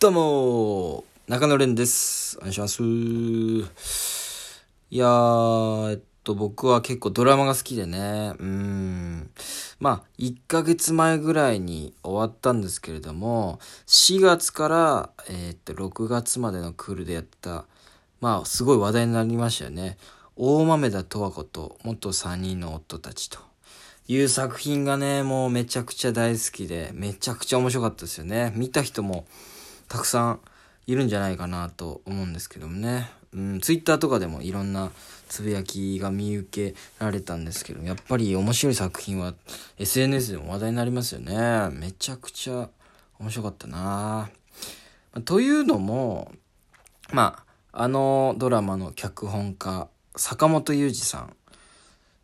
[0.00, 2.38] どうも中野蓮です。
[2.38, 2.82] お願いします。
[2.82, 2.86] い
[4.96, 9.30] やー、えっと、僕は結構ドラマが好きでね、うん。
[9.78, 13.58] まあ、1ヶ月前ぐらいに終わったんですけれども、
[13.88, 17.66] 4月から、えーっと、6月までのクールでやった、
[18.22, 19.98] まあ、すごい話題になりましたよね。
[20.34, 23.38] 大豆田十和子と元3人の夫たちと。
[24.08, 28.50] いう作品がね、もうめちゃくちゃ大好きで、めちゃくちゃ面白かったですよね。
[28.56, 29.26] 見た人も
[29.90, 30.40] たくさん
[30.86, 33.10] いるんじゃないかなと思うんですけどもね。
[33.34, 34.92] うん、ツイッターとかでもいろんな
[35.28, 39.34] つぶやきが見受けられたんですけど、やっぱり面白い作品は
[39.78, 41.70] SNS でも話題になりますよね。
[41.72, 42.68] めちゃくちゃ
[43.18, 44.30] 面白かったな
[45.24, 46.30] というのも、
[47.12, 51.36] まあ、あのドラマの脚本家、坂本雄二さん。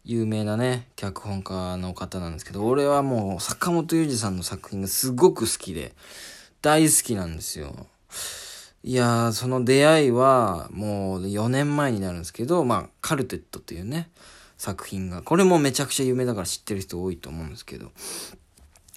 [0.05, 5.96] 有名なね、脚本家の方なんですけど、俺はもう坂本雄二さんの作品がすごく好きで、
[6.66, 7.87] 大好きなんですよ。
[8.83, 14.10] いやー、その出会いはもう4年前になるんですけど、まあ、カルテットっていうね、
[14.59, 17.93] 作品が、これもめちゃくちゃ有名だから知ってる人多いと思うんですけど、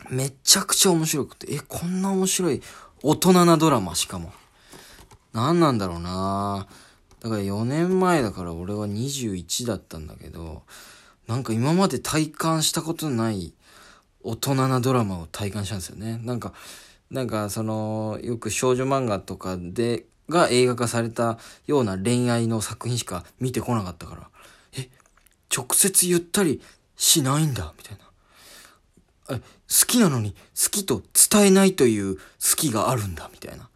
[0.09, 2.59] めちゃくちゃ面白くて、え、こんな面白い
[3.03, 4.33] 大人なドラマしかも。
[5.33, 6.65] 何なんだろうな
[7.21, 10.63] だから4年前だから俺は21だったんだけど、
[11.27, 13.53] なんか今まで体感したことない
[14.23, 16.19] 大人なドラマを体感したんですよね。
[16.23, 16.53] なんか、
[17.11, 24.29] なんかその、よく少女漫画とかで、が映画化されたような恋愛の作品しか見てこなかったから、
[24.77, 24.89] え、
[25.55, 26.61] 直接言ったり
[26.95, 29.37] しないんだ、みたいな。
[29.37, 31.01] え、好きなのに好きと
[31.31, 32.21] 伝えないという好
[32.55, 33.69] きがあるんだ、みたいな。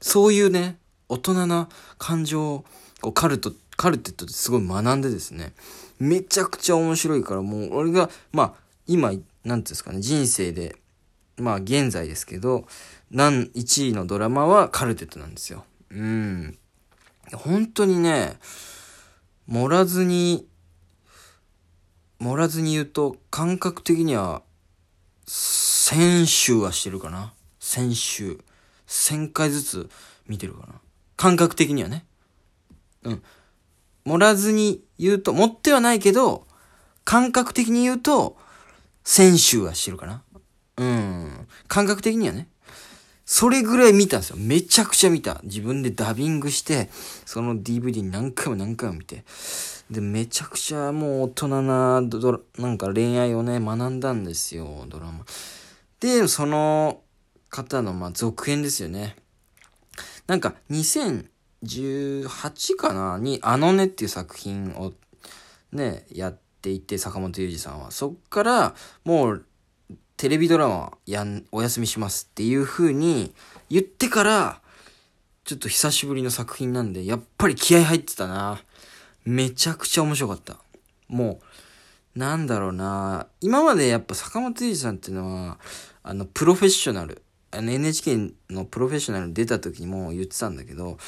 [0.00, 2.64] そういうね、大人な感情を
[3.00, 5.52] こうカルト、カルテットですごい学んでですね、
[5.98, 8.54] めちゃくちゃ面白いから、もう俺が、まあ、
[8.86, 10.76] 今、なんていうんですかね、人生で、
[11.38, 12.66] まあ現在ですけど、
[13.10, 15.64] なん、1位のドラマはカルテットなんですよ。
[15.90, 16.58] うん。
[17.32, 18.38] 本当にね、
[19.46, 20.46] 盛らずに、
[22.18, 24.42] 盛らずに言うと、感覚的には、
[25.26, 27.32] 1000週はしてるかな。
[27.60, 28.38] 1000週。
[28.86, 29.90] 1000回ずつ
[30.26, 30.74] 見てるかな。
[31.16, 32.04] 感覚的にはね。
[33.04, 33.22] うん。
[34.04, 36.46] 盛らずに言うと、持ってはないけど、
[37.04, 38.36] 感覚的に言うと、
[39.04, 40.22] 1000週はしてるかな。
[40.78, 41.46] うん。
[41.66, 42.48] 感覚的にはね。
[43.26, 44.36] それぐらい見たんですよ。
[44.38, 45.42] めちゃくちゃ見た。
[45.44, 46.88] 自分でダビングして、
[47.26, 49.22] その DVD 何回も何回も見て。
[49.90, 55.26] で、めちゃくちゃもう大人なドラ、なんか恋愛をね、学んだんですよ、ドラマ。
[56.00, 57.02] で、その
[57.50, 59.16] 方の、まあ、続編ですよね。
[60.26, 61.28] なんか、2018
[62.76, 63.18] かな？
[63.18, 64.94] に、あのねっていう作品を
[65.72, 67.90] ね、やっていて、坂本雄二さんは。
[67.90, 68.74] そっから、
[69.04, 69.44] もう、
[70.18, 73.32] テレビドラマやん、お休みしますっていう風に
[73.70, 74.60] 言ってから、
[75.44, 78.60] ちょっと久しぶりの作品なんで、やっぱり気合入ってたな。
[79.24, 80.56] めちゃくちゃ面白かった。
[81.06, 81.38] も
[82.16, 83.28] う、なんだろうな。
[83.40, 85.58] 今までやっぱ坂本龍二さんっていうのは、
[86.02, 90.98] あの、プロフェッショナル、あの NHK のプロフェッショナルに出た時にも言ってたんだけど、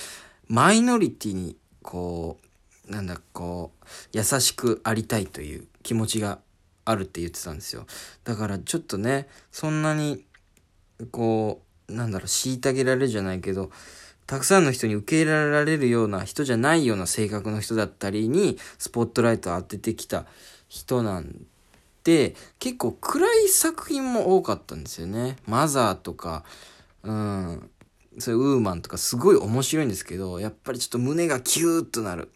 [0.47, 2.39] マイノリティに、こ
[2.89, 6.39] う、なんだ、こう、優しくありたいという気持ちが
[6.91, 7.87] あるって言ってたんですよ。
[8.25, 10.25] だからちょっとね、そんなに、
[11.11, 13.71] こう、なんだろう、虐げられるじゃないけど、
[14.27, 20.27] たくさんの人に受け入れられるような人じゃないような性格の人だったりに、スポットライトを当ててきた
[20.69, 21.47] 人なん
[22.05, 25.37] で、結構暗い作品も多かったんですよね。
[25.47, 26.45] マザーとか、
[27.03, 27.71] うん、
[28.19, 32.31] そういうウーマンとかすごい面白いんですけど、やっぱりちょっと胸がキューッとなる。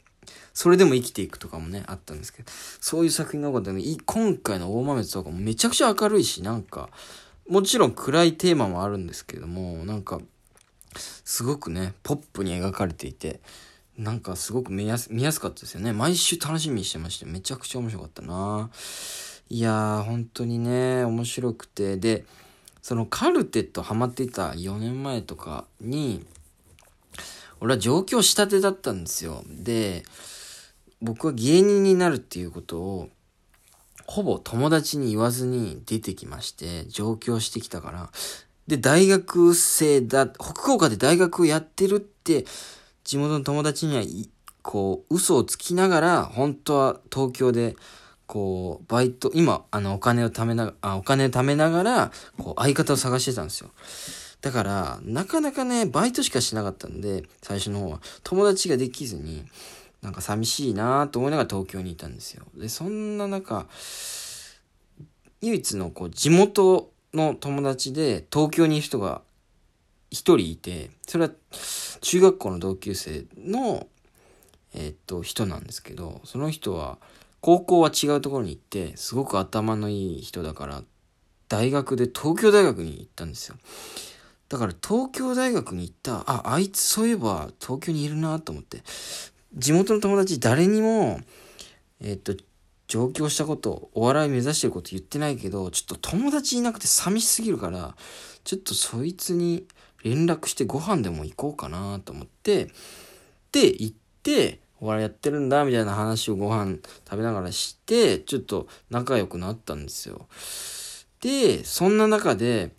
[0.53, 2.51] それでも生きていくとかもね、あったんですけど、
[2.81, 6.91] そういう作品が多かったので、今回の大豆とかもめちゃくちゃ明るいし、なんか、
[7.49, 10.21] もちろん暗いテーマもあるんですけども、なんか、
[10.97, 13.41] すごくね、ポップに描かれていて、
[13.99, 15.93] なんかすごく見やす見やすかったですよね。
[15.93, 18.71] 毎週楽しみにしてまして、めちゃくちゃ面白かったな
[19.51, 22.25] いやー、本当にね、面白くて、で、
[22.83, 26.25] そのカルテットハマっていた4年前とかに、
[27.65, 29.43] 俺は上京したてだったんですよ。
[29.49, 30.03] で、
[31.01, 33.09] 僕は芸人になるっていうことを、
[34.05, 38.11] ほぼ友達に言わずに出てきまして、上京してきたから、
[38.67, 42.45] で、大学生だ、福岡で大学をやってるって、
[43.03, 44.03] 地元の友達には、
[44.61, 47.77] こう、嘘をつきながら、本当は東京で、
[48.27, 53.71] こう、バイト、今、あの、お金を貯めな、あ、お金貯めながら、こう、相方を探してたんですよ。
[54.45, 59.43] だから、なかなかね、バイトしかしなかったんで、最初の方は、友達ができずに、
[60.03, 62.45] なんか寂しいなと思いながら東京にいたんですよ。
[62.55, 63.67] で、そんな中、
[65.41, 69.23] 唯一のこう地元の友達で東京にいる人が
[70.11, 71.31] 一人いて、それは
[72.03, 73.87] 中学校の同級生の、
[74.75, 76.99] えー、っと、人なんですけど、その人は、
[77.41, 80.83] 高校は違うところに行って、すごく頭のいい人だから、
[81.49, 83.57] 大学で東京大学に行ったんですよ。
[84.49, 88.83] だから東京大学に行った、あ、あいつそういえば東京にいるなと思って。
[89.57, 91.21] 地元の友達誰にも、
[92.01, 92.35] えっと、
[92.87, 97.97] 上京したこと、お笑い目指してること言ってないけど、ちょっと友達いなくて寂しすぎるから、
[98.45, 99.67] ちょっとそいつに
[100.03, 102.71] 連絡してご飯でも行こうかなと思って、
[103.53, 103.93] で、行っ
[104.23, 106.77] て、お笑いやってるんだ、みたいな話をご飯
[107.09, 110.27] 食べながらして、ちょっと仲良くなったんですよ。
[111.21, 112.73] で、そんな中で、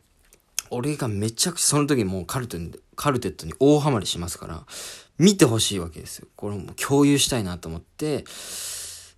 [0.69, 2.57] 俺がめちゃくちゃその時もうカルテ
[2.95, 4.65] カルテットに大ハマりしますから、
[5.17, 6.27] 見てほしいわけですよ。
[6.35, 8.25] これも共有したいなと思って、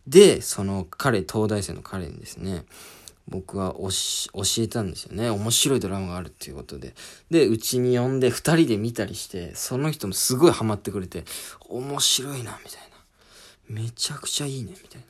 [0.08, 2.66] で、その彼、東大生の彼にですね、
[3.28, 3.90] 僕は教
[4.60, 5.30] えたんですよね。
[5.30, 6.96] 面白いドラマがあるっていうことで。
[7.30, 11.26] で、うちに呼んで二人で見たりして、その人もすごいハマってくれて、
[11.68, 13.82] 面白いな、みたいな。
[13.82, 15.08] めちゃくちゃいいね、みたいな。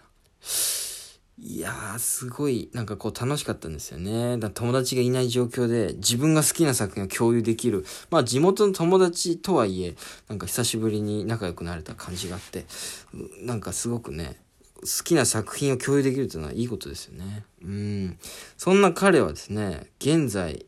[1.40, 4.40] いやー、すごい、なんかこう楽しかったんですよね。
[4.40, 7.86] だ友達がいない状況で自分が好きな作品を共有できる。
[8.10, 9.96] まあ地元の友達とはいえ、
[10.28, 12.66] なんか久しぶりに仲良くなれた感じがあって、
[13.44, 14.40] なんかすごくね、
[14.82, 17.44] 好きな作品を共有できるというのはいいことですよね。
[17.64, 18.18] うん。
[18.58, 20.66] そんな彼はですね、現在、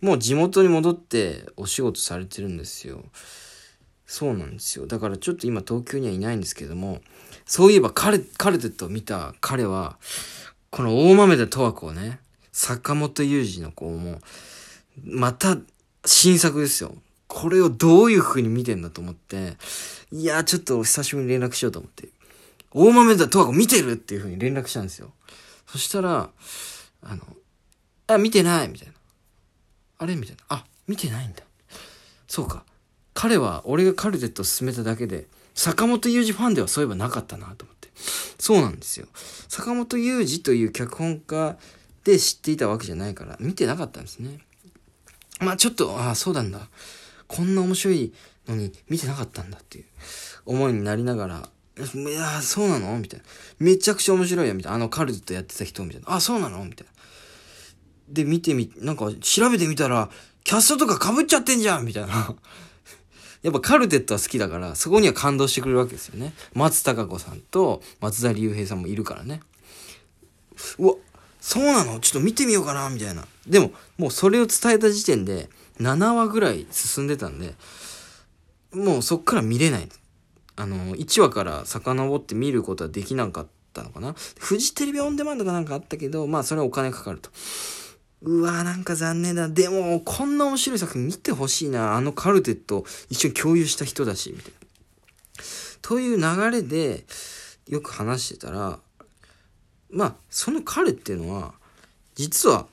[0.00, 3.04] もう地元に戻ってお仕事されてるんですよ。
[4.06, 4.86] そうなんですよ。
[4.86, 7.00] だからちょっと今東京にはいないんですけども、
[7.46, 9.98] そういえばカルカルテットを見た彼は、
[10.70, 12.20] この大豆田十和子をね、
[12.52, 14.20] 坂本雄二の子も、
[15.02, 15.56] また
[16.04, 16.94] 新作ですよ。
[17.26, 19.56] これをどういう風に見てんだと思って、
[20.12, 22.08] いや、ちょっと久しぶりに連絡しようと思って、
[22.72, 25.12] 大豆田十和子見てるっていう風に連絡したんですよ。
[25.66, 26.30] そしたら、
[27.02, 27.24] あの、
[28.06, 28.94] あ、見てないみたいな。
[29.98, 30.16] あれ？
[30.16, 30.42] みたいな。
[30.48, 31.42] あ、見てないんだ。
[32.28, 32.64] そうか。
[33.14, 37.90] 彼は俺がカルテットを進めただけで、坂本雄二ファンではそういえばなかったなと思って。
[38.38, 39.06] そうなんですよ。
[39.48, 41.56] 坂本雄二という脚本家
[42.02, 44.40] で知っていたわけじゃないから、見てなかったんですね。
[45.40, 46.68] まあちょっと、ああ、そうなんだ。
[47.26, 48.12] こんな面白い
[48.46, 49.84] のに見てなかったんだっていう
[50.44, 52.98] 思いになりながら、いやそうなの？
[52.98, 53.26] みたいな。
[53.58, 54.76] めちゃくちゃ面白いよ、みたいな。
[54.76, 56.12] あのカルテットやってた人みたいな。
[56.14, 56.64] あ、そうなの？
[56.64, 56.92] みたいな。
[58.08, 60.10] で、見てみ、なんか調べてみたら、
[60.44, 62.34] キャストとか被っちゃってんじゃんみたいな。
[63.44, 66.32] やっぱカルテットは好きだから、そこには感動してくれるわけですよね。
[66.54, 69.42] 松たか子さんと松田龍平さんもいるからね。
[70.78, 70.94] うわ、
[71.40, 72.00] そうなの？
[72.00, 73.26] ちょっと見てみようかなみたいな。
[73.46, 77.54] でも、もうそれを伝えた時点で、7話ぐらい進んでたんで、
[78.72, 79.88] もうそっから見れない。
[80.56, 84.14] あの、1話から遡って見ることはできなかったのかな。
[84.38, 87.28] フジテレビオンデマンドかなんかあったけど、まあそれはお金かかると。
[88.26, 89.48] うわなんか残念だ。
[89.48, 91.94] でも、こんな面白い作品見てほしいな。
[91.94, 94.58] あのカルテット一緒に共有した人だし、みたいな。
[95.82, 97.04] という流れで、
[97.68, 98.78] よく話してたら、
[99.90, 101.52] まあ、その彼っていうのは、
[102.14, 102.66] 実は、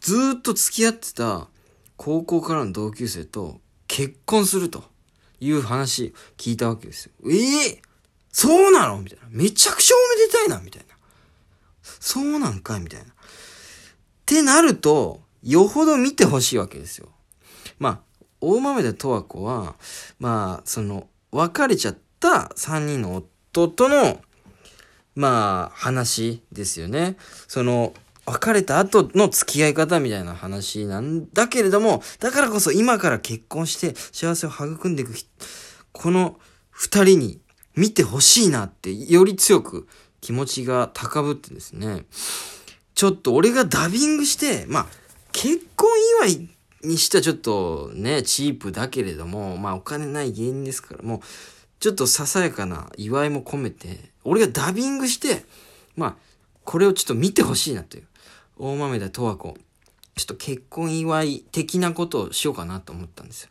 [0.00, 1.48] ずっと付き合ってた
[1.96, 4.84] 高校からの同級生と結婚すると
[5.40, 7.12] いう話聞いたわけですよ。
[7.26, 7.34] え
[7.66, 7.88] えー、
[8.32, 9.02] そうなの？
[9.02, 9.26] みたいな。
[9.30, 10.94] めちゃくちゃおめでたいなみたいな。
[11.82, 13.06] そうなんかみたいな。
[14.24, 17.08] ってなると、よほど見てほしいわけですよ。
[17.78, 18.00] まあ、
[18.40, 19.74] 大豆田十和子は、
[20.18, 24.22] まあ、その、別れちゃった3人の夫との、
[25.14, 27.16] まあ、話ですよね。
[27.46, 27.92] その、
[28.24, 35.12] 別れた後の付き合い方みたいな話なんだけれども、だからこそ今から結婚して幸せを育んでいく、
[35.92, 36.40] この
[36.70, 37.40] 二人に
[37.76, 39.86] 見てほしいなって、より強く
[40.22, 42.06] 気持ちが高ぶってですね、
[42.94, 44.86] ちょっと俺がダビングして、まあ、
[45.32, 46.48] 結婚祝い
[46.84, 51.20] にしてはちょっとね、チープだけれども、まあお金ない芸人ですから、もう、
[51.80, 55.44] ちょっとささやかな祝いも込めて、俺がダビングして、
[55.96, 56.16] まあ、
[56.64, 58.04] これをちょっと見てほしいなという。
[58.58, 59.56] 大豆田十和子。
[60.16, 63.42] ちょっと結婚祝い的なことをしようかなと思ったんです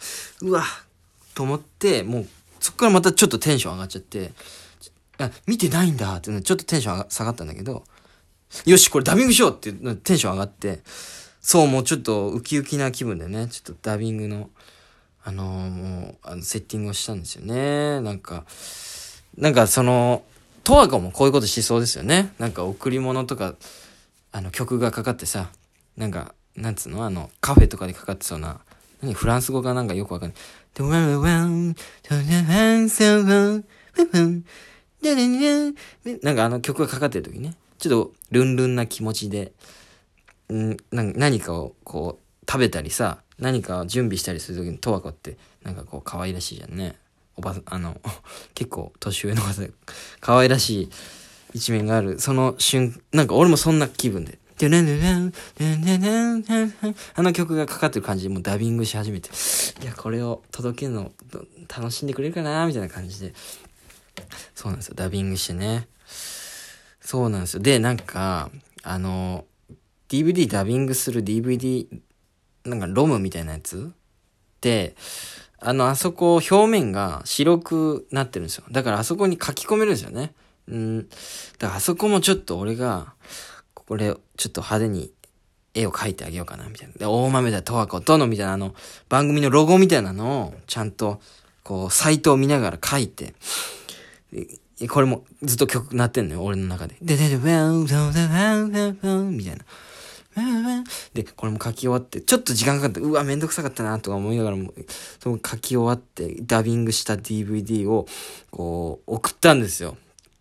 [0.41, 0.49] よ。
[0.49, 0.63] うわ
[1.35, 2.27] と思って、もう、
[2.59, 4.31] そっからまたちょっとテンション上がっちゃって、
[5.17, 7.83] あ、見てないんだってちょっとテンション下がったんだけど、
[8.65, 10.79] よし、これダビングしようってテンション上がって、
[11.41, 14.49] そう、もうちょっとウキウキな気分でね、ちょっとダビングの、
[15.25, 17.99] あのー、もう、あの、セッティングをしたんですよね。
[18.01, 18.45] なんか、
[19.37, 20.23] なんかその、
[20.63, 22.33] トワコもこういうことしそうですよね。
[22.39, 23.55] なんか贈り物とか、
[24.31, 25.49] あの曲がかかってさ、
[25.97, 27.03] なんか、なんつうの？
[27.03, 28.61] あの、カフェとかでかかってそうな、
[29.01, 30.37] 何フランス語かなんかよくわかんない。
[36.21, 37.55] なんかあの曲がかかってる時ね。
[37.83, 39.51] ちょっとルンルンな気持ちで、
[40.53, 46.95] ん何かをこう食べたりさ、何か準備したりするときに十和子ってなんかこう可愛らしいじゃんね。
[47.35, 47.99] おば、あの、
[48.55, 49.71] 結構年上の方で
[50.21, 50.89] 可愛らしい
[51.55, 52.21] 一面がある。
[52.21, 54.39] その瞬、なんか俺もそんな気分で。
[57.15, 59.29] あの曲がかかってる感じでもうダビングし始めて、
[59.81, 61.11] いや、これを届けるの
[61.67, 63.33] 楽しんでくれるかなみたいな感じで。
[64.55, 64.95] そうなんですよ。
[64.95, 65.89] ダビングしてね。
[67.03, 67.59] そうなんですよ。
[67.61, 68.49] で、なんか、
[68.81, 69.45] あの、
[70.09, 71.87] DVD ダビングする DVD、
[72.65, 73.91] なんかロムみたいなやつ？
[74.61, 74.95] で、
[75.59, 78.63] あの、あそこ表面が白くなってるんですよ。
[78.71, 80.33] だからあそこに書き込めるんですよね。
[80.67, 81.09] うん。
[81.59, 83.13] だからあそこもちょっと俺が、
[83.73, 85.11] これちょっと派手に
[85.73, 86.93] 絵を描いてあげようかな、みたいな。
[86.93, 88.73] で、大豆田十和子殿みたいなあの、
[89.09, 91.19] 番組のロゴみたいなのを、ちゃんと、
[91.63, 93.33] こう、サイトを見ながら書いて、
[94.87, 96.95] これもずっと曲鳴ってんのよ、俺の中で。
[97.01, 97.45] で、で、で、み
[97.87, 99.65] たいな。
[101.13, 104.73] で、これも書き終わって、ちょっと時間かかって、うわ、めんどくさかったな、とか思いながらも、
[105.19, 108.07] その書き終わって、ダビングした DVD を、
[108.49, 109.97] こう、送ったんですよ。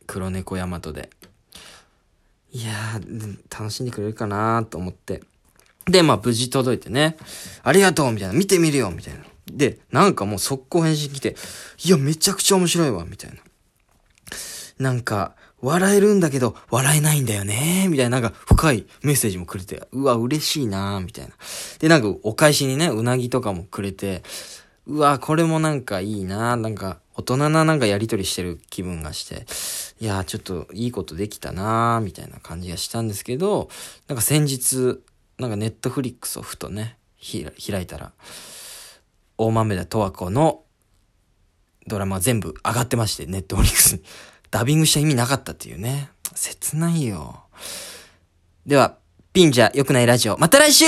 [0.07, 1.11] 黒猫ヤマトで。
[2.53, 5.23] いやー、楽しんでくれるかなと思って。
[5.87, 7.17] で、まあ、無事届いてね。
[7.63, 8.35] ありがとうみたいな。
[8.35, 9.21] 見てみるよみたいな。
[9.51, 11.37] で、なんかもう速攻返信来て、
[11.85, 13.37] いや、めちゃくちゃ面白いわみたいな。
[14.83, 21.33] なんか、笑えるんだけど、笑えないんだよねみたいな、なんか深いメッセージもくれて、うわ、嬉しいなみたいな。
[21.79, 24.23] で、なんかお返しにね、うなぎとかもくれて、
[24.87, 29.47] うわ、これもなんかいいななんか、大人ななんかやりとりしてる気分がして、
[30.01, 33.71] いやちょっといいことできたなみたいな感じがしたんですけど、
[34.09, 35.01] なんか先日、
[35.39, 38.13] なんかネットフリックスをふとね、開いたら、
[39.39, 40.63] 大豆田十和子の
[41.87, 44.03] ドラマ全部上がってまして、ネットフリックスに。
[44.53, 46.11] ダビングした意味なかったっていうね。
[46.35, 47.41] 切ないよ。
[48.67, 48.99] では、
[49.33, 50.85] ピンじゃ良くないラジオ、また来週